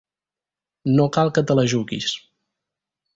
No 0.99 1.05
cal 1.17 1.31
que 1.35 1.43
te 1.51 1.57
la 1.59 1.65
juguis. 1.75 2.09